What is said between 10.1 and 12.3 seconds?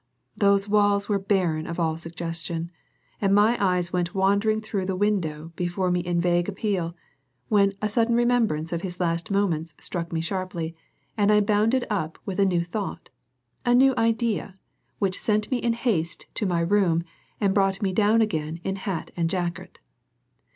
me sharply and I bounded up